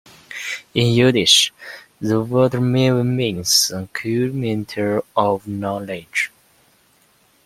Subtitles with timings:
[0.73, 1.53] In Yiddish,
[2.01, 6.31] the word "maven" means "accumulator of knowledge".